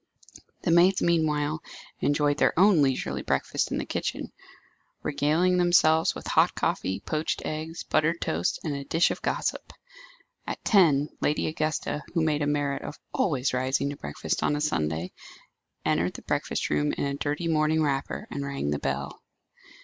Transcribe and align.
The 0.63 0.71
maids 0.71 1.03
meanwhile 1.03 1.61
enjoyed 1.99 2.39
their 2.39 2.57
own 2.59 2.81
leisurely 2.81 3.21
breakfast 3.21 3.71
in 3.71 3.77
the 3.77 3.85
kitchen, 3.85 4.31
regaling 5.03 5.57
themselves 5.57 6.15
with 6.15 6.25
hot 6.25 6.55
coffee, 6.55 6.99
poached 6.99 7.43
eggs, 7.45 7.83
buttered 7.83 8.19
toast, 8.19 8.59
and 8.63 8.73
a 8.73 8.83
dish 8.83 9.11
of 9.11 9.21
gossip. 9.21 9.61
At 10.47 10.65
ten, 10.65 11.09
Lady 11.21 11.45
Augusta, 11.45 12.01
who 12.15 12.23
made 12.23 12.41
a 12.41 12.47
merit 12.47 12.81
of 12.81 12.97
always 13.13 13.53
rising 13.53 13.91
to 13.91 13.95
breakfast 13.95 14.41
on 14.41 14.55
a 14.55 14.61
Sunday, 14.61 15.11
entered 15.85 16.15
the 16.15 16.23
breakfast 16.23 16.71
room 16.71 16.93
in 16.93 17.03
a 17.03 17.13
dirty 17.13 17.47
morning 17.47 17.83
wrapper, 17.83 18.27
and 18.31 18.43
rang 18.43 18.71
the 18.71 18.79
bell. 18.79 19.21